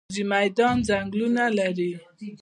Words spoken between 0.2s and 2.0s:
میدان ځنګلونه لري